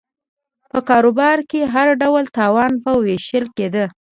په 0.71 0.79
کاروبار 0.89 1.37
کې 1.49 1.61
هر 1.73 1.87
ډول 2.01 2.23
تاوان 2.37 2.71
به 2.83 2.91
وېشل 3.03 3.45
کېده 3.57 3.85